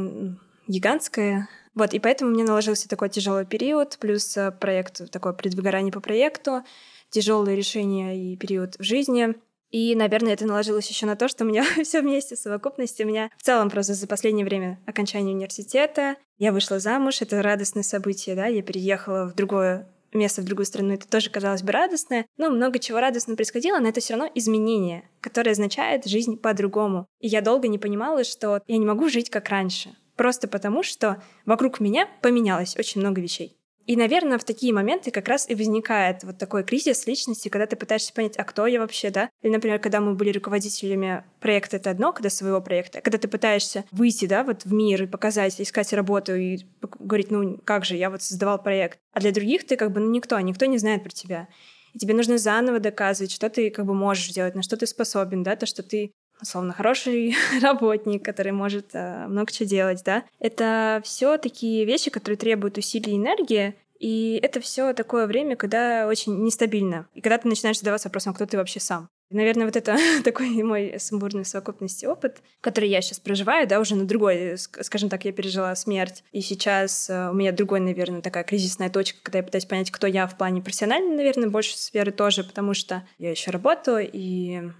[0.67, 1.47] гигантская.
[1.73, 6.63] Вот, и поэтому мне наложился такой тяжелый период, плюс э, проект, такое предвыгорание по проекту,
[7.11, 9.35] тяжелые решения и период в жизни.
[9.71, 13.03] И, наверное, это наложилось еще на то, что у меня все вместе в совокупности.
[13.03, 17.83] У меня в целом просто за последнее время окончание университета, я вышла замуж, это радостное
[17.83, 22.25] событие, да, я переехала в другое место в другую страну, это тоже казалось бы радостное,
[22.37, 27.07] но много чего радостно происходило, но это все равно изменение, которое означает жизнь по-другому.
[27.19, 31.23] И я долго не понимала, что я не могу жить как раньше, Просто потому, что
[31.45, 33.57] вокруг меня поменялось очень много вещей.
[33.89, 37.75] И, наверное, в такие моменты как раз и возникает вот такой кризис личности, когда ты
[37.75, 39.31] пытаешься понять, а кто я вообще, да?
[39.41, 43.85] Или, например, когда мы были руководителями проекта, это одно, когда своего проекта, когда ты пытаешься
[43.89, 46.59] выйти, да, вот в мир и показать, искать работу и
[46.99, 48.99] говорить, ну, как же, я вот создавал проект.
[49.11, 51.47] А для других ты как бы, ну, никто, никто не знает про тебя.
[51.95, 55.41] И тебе нужно заново доказывать, что ты как бы можешь делать, на что ты способен,
[55.41, 60.23] да, то, что ты условно хороший работник, который может э, много чего делать, да.
[60.39, 66.07] Это все такие вещи, которые требуют усилий и энергии, и это все такое время, когда
[66.07, 67.07] очень нестабильно.
[67.13, 69.09] И когда ты начинаешь задаваться вопросом, кто ты вообще сам.
[69.29, 74.05] Наверное, вот это такой мой сумбурный совокупности опыт, который я сейчас проживаю, да, уже на
[74.05, 76.23] другой, скажем так, я пережила смерть.
[76.31, 80.07] И сейчас э, у меня другой, наверное, такая кризисная точка, когда я пытаюсь понять, кто
[80.07, 84.71] я в плане профессиональной, наверное, больше сферы тоже, потому что я еще работаю, и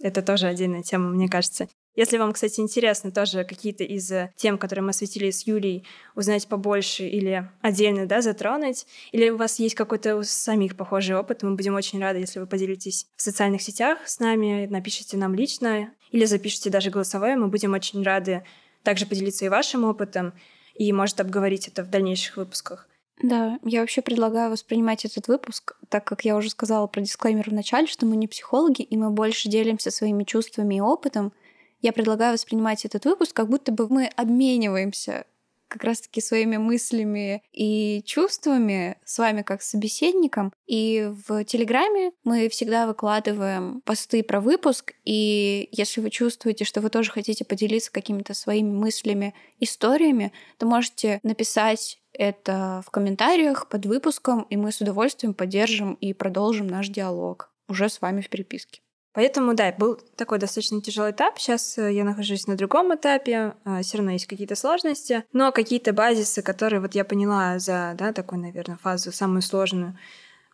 [0.00, 1.68] это тоже отдельная тема, мне кажется.
[1.94, 5.84] Если вам, кстати, интересно тоже какие-то из э, тем, которые мы осветили с Юлей,
[6.14, 11.42] узнать побольше или отдельно да, затронуть, или у вас есть какой-то у самих похожий опыт,
[11.42, 15.92] мы будем очень рады, если вы поделитесь в социальных сетях с нами, напишите нам лично
[16.12, 18.44] или запишите даже голосовое, мы будем очень рады
[18.84, 20.34] также поделиться и вашим опытом,
[20.74, 22.87] и, может, обговорить это в дальнейших выпусках.
[23.22, 27.52] Да, я вообще предлагаю воспринимать этот выпуск, так как я уже сказала про дисклеймер в
[27.52, 31.32] начале, что мы не психологи, и мы больше делимся своими чувствами и опытом.
[31.80, 35.26] Я предлагаю воспринимать этот выпуск, как будто бы мы обмениваемся
[35.68, 40.52] как раз-таки своими мыслями и чувствами с вами как собеседником.
[40.66, 46.90] И в Телеграме мы всегда выкладываем посты про выпуск, и если вы чувствуете, что вы
[46.90, 54.42] тоже хотите поделиться какими-то своими мыслями, историями, то можете написать это в комментариях под выпуском,
[54.50, 58.80] и мы с удовольствием поддержим и продолжим наш диалог уже с вами в переписке.
[59.12, 61.38] Поэтому, да, был такой достаточно тяжелый этап.
[61.38, 65.92] Сейчас э, я нахожусь на другом этапе, а, все равно есть какие-то сложности, но какие-то
[65.92, 69.98] базисы, которые вот я поняла за, да, такую, наверное, фазу самую сложную,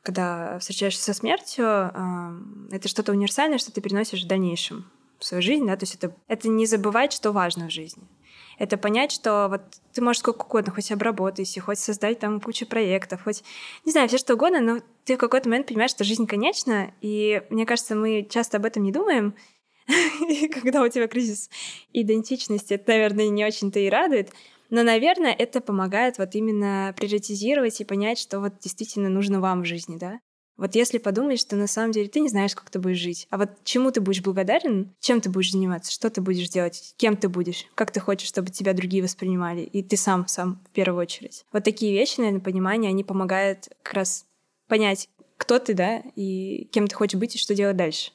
[0.03, 1.65] когда встречаешься со смертью,
[2.71, 6.15] это что-то универсальное, что ты переносишь в дальнейшем в свою жизнь, да, то есть это,
[6.29, 8.07] это не забывать, что важно в жизни
[8.59, 9.63] это понять, что вот
[9.93, 13.43] ты можешь сколько угодно, хоть обработать, хоть создать там кучу проектов, хоть,
[13.85, 17.43] не знаю, все что угодно, но ты в какой-то момент понимаешь, что жизнь конечна, и
[17.51, 19.35] мне кажется, мы часто об этом не думаем,
[20.53, 21.51] когда у тебя кризис
[21.93, 24.31] идентичности, это, наверное, не очень-то и радует,
[24.71, 29.67] но, наверное, это помогает вот именно приоритизировать и понять, что вот действительно нужно вам в
[29.67, 30.21] жизни, да?
[30.57, 33.39] Вот если подумать, что на самом деле ты не знаешь, как ты будешь жить, а
[33.39, 37.29] вот чему ты будешь благодарен, чем ты будешь заниматься, что ты будешь делать, кем ты
[37.29, 41.45] будешь, как ты хочешь, чтобы тебя другие воспринимали, и ты сам, сам в первую очередь.
[41.53, 44.27] Вот такие вещи, наверное, понимание, они помогают как раз
[44.69, 48.13] понять, кто ты, да, и кем ты хочешь быть, и что делать дальше.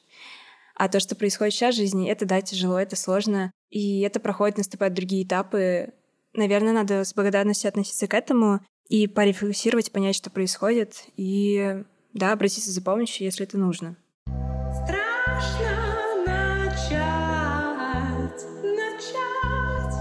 [0.74, 4.56] А то, что происходит сейчас в жизни, это, да, тяжело, это сложно, и это проходит,
[4.56, 5.92] наступают другие этапы.
[6.32, 12.70] Наверное, надо с благодарностью относиться к этому и порефлексировать, понять, что происходит, и да, обратиться
[12.70, 13.96] за помощью, если это нужно.
[14.24, 19.94] Страшно начать, начать.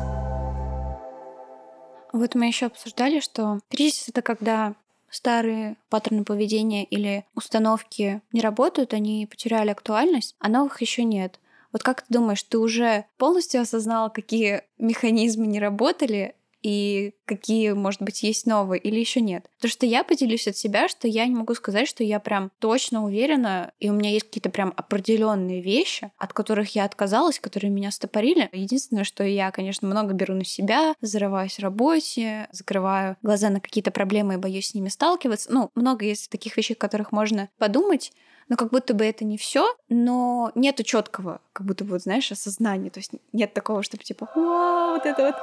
[2.11, 4.75] Вот мы еще обсуждали, что кризис это когда
[5.09, 11.39] старые паттерны поведения или установки не работают, они потеряли актуальность, а новых еще нет.
[11.71, 18.01] Вот как ты думаешь, ты уже полностью осознала, какие механизмы не работали, и какие, может
[18.01, 19.47] быть, есть новые или еще нет.
[19.57, 23.05] Потому что я поделюсь от себя, что я не могу сказать, что я прям точно
[23.05, 27.91] уверена, и у меня есть какие-то прям определенные вещи, от которых я отказалась, которые меня
[27.91, 28.49] стопорили.
[28.51, 33.91] Единственное, что я, конечно, много беру на себя, зарываюсь в работе, закрываю глаза на какие-то
[33.91, 35.51] проблемы и боюсь с ними сталкиваться.
[35.51, 38.11] Ну, много есть таких вещей, о которых можно подумать,
[38.49, 42.31] но как будто бы это не все, но нету четкого, как будто бы, вот, знаешь,
[42.31, 42.89] осознания.
[42.89, 45.35] То есть нет такого, чтобы типа, вау, вот это вот.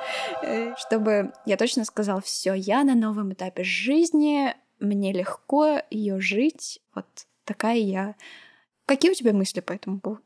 [0.42, 6.80] Э, чтобы я точно сказала, все, я на новом этапе жизни, мне легко ее жить,
[6.94, 7.06] вот
[7.44, 8.16] такая я.
[8.84, 10.22] Какие у тебя мысли по этому поводу?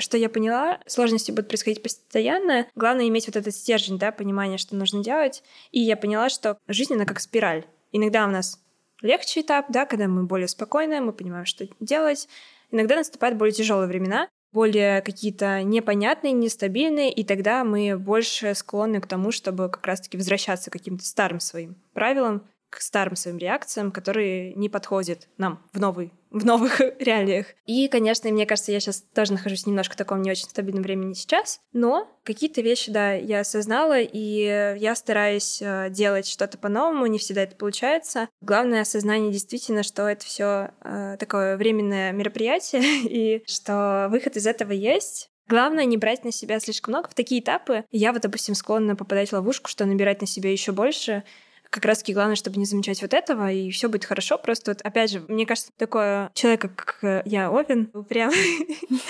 [0.00, 2.68] что я поняла, сложности будут происходить постоянно.
[2.76, 5.42] Главное иметь вот этот стержень, да, понимание, что нужно делать.
[5.72, 7.64] И я поняла, что жизнь, она как спираль.
[7.90, 8.60] Иногда у нас
[9.02, 12.28] легче этап, да, когда мы более спокойны, мы понимаем, что делать.
[12.70, 19.06] Иногда наступают более тяжелые времена, более какие-то непонятные, нестабильные, и тогда мы больше склонны к
[19.06, 24.54] тому, чтобы как раз-таки возвращаться к каким-то старым своим правилам, к старым своим реакциям, которые
[24.54, 27.46] не подходят нам в новый в новых реалиях.
[27.66, 31.14] И, конечно, мне кажется, я сейчас тоже нахожусь немножко в таком не очень стабильном времени
[31.14, 37.18] сейчас, но какие-то вещи, да, я осознала, и я стараюсь э, делать что-то по-новому, не
[37.18, 38.28] всегда это получается.
[38.42, 44.72] Главное осознание действительно, что это все э, такое временное мероприятие, и что выход из этого
[44.72, 45.30] есть.
[45.48, 47.08] Главное не брать на себя слишком много.
[47.08, 50.72] В такие этапы я вот, допустим, склонна попадать в ловушку, что набирать на себя еще
[50.72, 51.24] больше,
[51.70, 54.38] как раз таки главное, чтобы не замечать вот этого, и все будет хорошо.
[54.38, 58.32] Просто вот, опять же, мне кажется, такое человек, как я, Овен, прям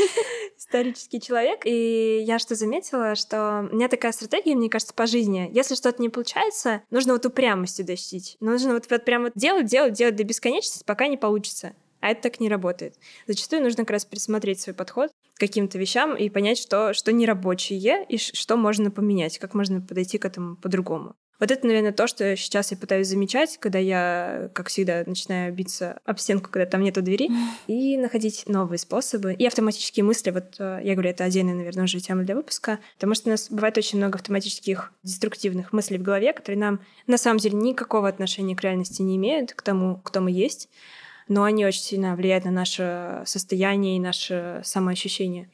[0.56, 1.61] исторический человек.
[1.64, 5.50] И я что заметила, что у меня такая стратегия, мне кажется, по жизни.
[5.52, 8.36] Если что-то не получается, нужно вот упрямостью достичь.
[8.40, 11.74] Нужно вот, вот прям вот делать, делать, делать до бесконечности, пока не получится.
[12.00, 12.94] А это так не работает.
[13.26, 17.26] Зачастую нужно как раз пересмотреть свой подход к каким-то вещам и понять, что, что не
[17.26, 21.16] рабочее и что можно поменять, как можно подойти к этому по-другому.
[21.41, 26.01] Вот это, наверное, то, что сейчас я пытаюсь замечать, когда я, как всегда, начинаю биться
[26.05, 27.30] об стенку, когда там нету двери,
[27.68, 29.34] и находить новые способы.
[29.34, 33.14] И автоматические мысли, вот э, я говорю, это отдельная, наверное, уже тема для выпуска, потому
[33.14, 37.39] что у нас бывает очень много автоматических деструктивных мыслей в голове, которые нам на самом
[37.39, 40.68] деле никакого отношения к реальности не имеют, к тому, кто мы есть,
[41.28, 45.49] но они очень сильно влияют на наше состояние и наше самоощущение.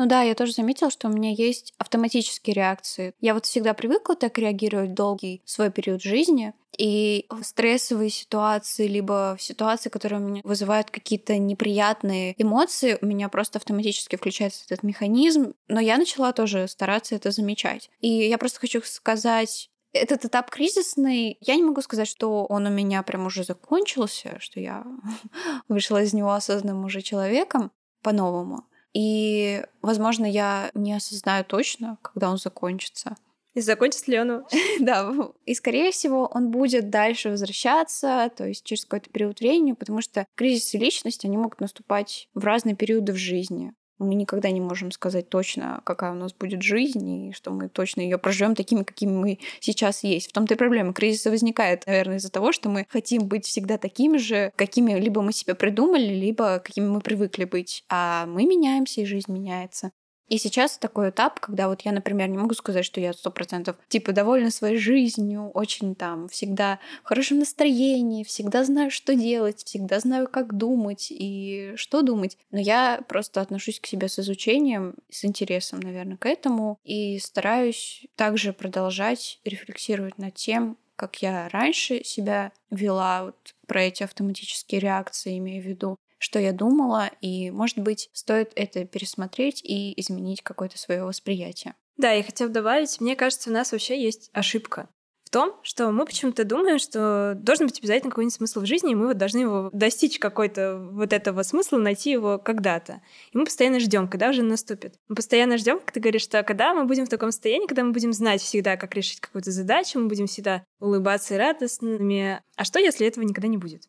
[0.00, 3.12] Ну да, я тоже заметила, что у меня есть автоматические реакции.
[3.20, 9.36] Я вот всегда привыкла так реагировать долгий свой период жизни, и в стрессовые ситуации, либо
[9.38, 15.52] в ситуации, которые меня вызывают какие-то неприятные эмоции, у меня просто автоматически включается этот механизм.
[15.68, 17.90] Но я начала тоже стараться это замечать.
[18.00, 22.70] И я просто хочу сказать этот этап кризисный, я не могу сказать, что он у
[22.70, 24.82] меня прям уже закончился, что я
[25.68, 27.70] вышла из него осознанным уже человеком
[28.00, 28.64] по-новому.
[28.92, 33.16] И, возможно, я не осознаю точно, когда он закончится.
[33.54, 34.44] И закончится ли он?
[34.80, 35.12] да,
[35.44, 40.26] и скорее всего он будет дальше возвращаться, то есть через какой-то период времени, потому что
[40.36, 43.72] кризисы личности, они могут наступать в разные периоды в жизни.
[44.00, 48.00] Мы никогда не можем сказать точно, какая у нас будет жизнь, и что мы точно
[48.00, 50.30] ее проживем такими, какими мы сейчас есть.
[50.30, 50.92] В том-то и проблема.
[50.92, 55.32] Кризис возникает, наверное, из-за того, что мы хотим быть всегда такими же, какими либо мы
[55.32, 57.84] себя придумали, либо какими мы привыкли быть.
[57.90, 59.92] А мы меняемся, и жизнь меняется.
[60.30, 63.76] И сейчас такой этап, когда вот я, например, не могу сказать, что я сто процентов
[63.88, 69.98] типа довольна своей жизнью, очень там всегда в хорошем настроении, всегда знаю, что делать, всегда
[69.98, 72.38] знаю, как думать и что думать.
[72.52, 78.06] Но я просто отношусь к себе с изучением, с интересом, наверное, к этому и стараюсь
[78.14, 85.38] также продолжать рефлексировать над тем, как я раньше себя вела вот про эти автоматические реакции,
[85.38, 90.78] имею в виду, что я думала, и, может быть, стоит это пересмотреть и изменить какое-то
[90.78, 91.74] свое восприятие.
[91.96, 94.88] Да, я хотела добавить, мне кажется, у нас вообще есть ошибка
[95.30, 98.94] в том, что мы почему-то думаем, что должен быть обязательно какой-нибудь смысл в жизни, и
[98.96, 103.00] мы вот должны его достичь какой-то вот этого смысла, найти его когда-то.
[103.30, 104.96] И мы постоянно ждем, когда уже наступит.
[105.08, 107.92] Мы постоянно ждем, как ты говоришь, что когда мы будем в таком состоянии, когда мы
[107.92, 112.42] будем знать всегда, как решить какую-то задачу, мы будем всегда улыбаться и радостными.
[112.56, 113.84] А что, если этого никогда не будет?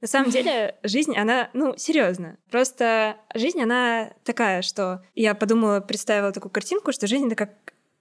[0.00, 2.36] На самом деле, жизнь, она, ну, серьезно.
[2.50, 7.50] Просто жизнь, она такая, что я подумала, представила такую картинку, что жизнь— это как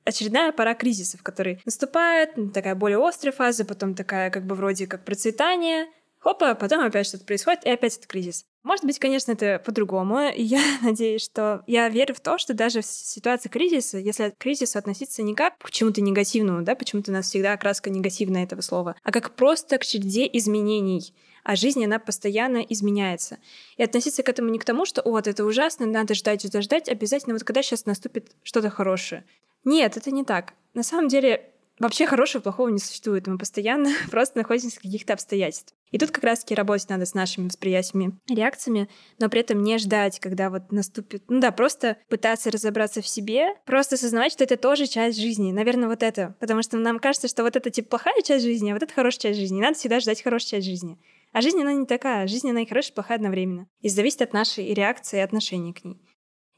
[0.03, 5.03] очередная пора кризисов, который наступает, такая более острая фаза, потом такая как бы вроде как
[5.03, 5.87] процветание,
[6.19, 8.45] хопа, потом опять что-то происходит, и опять это кризис.
[8.63, 10.27] Может быть, конечно, это по-другому.
[10.29, 14.37] И я надеюсь, что я верю в то, что даже в ситуации кризиса, если к
[14.37, 18.61] кризису относиться не как к чему-то негативному, да, почему-то у нас всегда окраска негативная этого
[18.61, 21.13] слова, а как просто к череде изменений
[21.45, 23.37] а жизнь, она постоянно изменяется.
[23.77, 26.89] И относиться к этому не к тому, что вот это ужасно, надо ждать, ждать, ждать,
[26.89, 29.23] обязательно вот когда сейчас наступит что-то хорошее.
[29.63, 30.53] Нет, это не так.
[30.73, 33.27] На самом деле, вообще хорошего и плохого не существует.
[33.27, 35.77] Мы постоянно просто находимся в каких-то обстоятельствах.
[35.91, 38.89] И тут как раз-таки работать надо с нашими восприятиями, реакциями,
[39.19, 41.23] но при этом не ждать, когда вот наступит...
[41.29, 45.51] Ну да, просто пытаться разобраться в себе, просто осознавать, что это тоже часть жизни.
[45.51, 46.35] Наверное, вот это.
[46.39, 49.21] Потому что нам кажется, что вот это типа плохая часть жизни, а вот это хорошая
[49.21, 49.59] часть жизни.
[49.59, 50.97] И надо всегда ждать хорошую часть жизни.
[51.35, 52.27] А жизнь, она не такая.
[52.27, 53.67] Жизнь, она и хорошая, и плохая одновременно.
[53.81, 56.01] И зависит от нашей реакции и отношения к ней.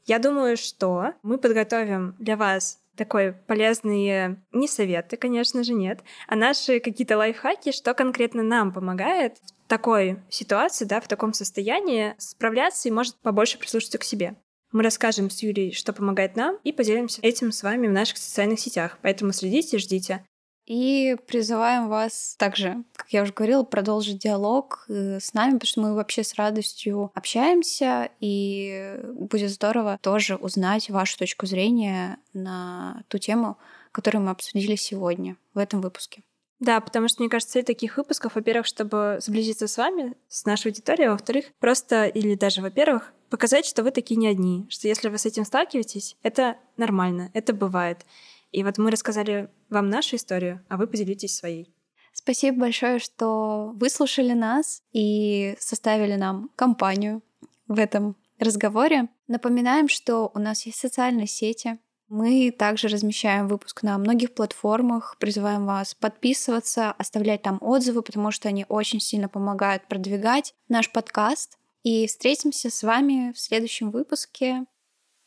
[0.06, 6.36] Я думаю, что мы подготовим для вас такой полезные не советы, конечно же, нет, а
[6.36, 12.88] наши какие-то лайфхаки, что конкретно нам помогает в такой ситуации, да, в таком состоянии справляться
[12.88, 14.36] и может побольше прислушаться к себе.
[14.70, 18.60] Мы расскажем с Юлей, что помогает нам, и поделимся этим с вами в наших социальных
[18.60, 18.98] сетях.
[19.02, 20.24] Поэтому следите, ждите.
[20.68, 25.80] И призываем вас также, как я уже говорила, продолжить диалог э, с нами, потому что
[25.80, 33.16] мы вообще с радостью общаемся, и будет здорово тоже узнать вашу точку зрения на ту
[33.16, 33.56] тему,
[33.92, 36.22] которую мы обсудили сегодня в этом выпуске.
[36.60, 40.66] Да, потому что, мне кажется, цель таких выпусков, во-первых, чтобы сблизиться с вами, с нашей
[40.66, 45.08] аудиторией, а во-вторых, просто или даже, во-первых, показать, что вы такие не одни, что если
[45.08, 48.04] вы с этим сталкиваетесь, это нормально, это бывает.
[48.50, 51.74] И вот мы рассказали вам нашу историю, а вы поделитесь своей.
[52.12, 57.22] Спасибо большое, что выслушали нас и составили нам компанию
[57.68, 59.08] в этом разговоре.
[59.28, 61.78] Напоминаем, что у нас есть социальные сети.
[62.08, 65.16] Мы также размещаем выпуск на многих платформах.
[65.20, 71.58] Призываем вас подписываться, оставлять там отзывы, потому что они очень сильно помогают продвигать наш подкаст.
[71.82, 74.64] И встретимся с вами в следующем выпуске.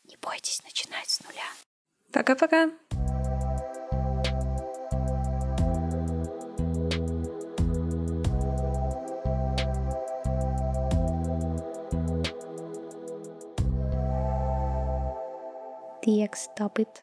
[0.04, 1.61] Не бойтесь начинать с нуля.
[2.12, 2.68] Пока-пока.
[16.02, 17.00] TX Stop It.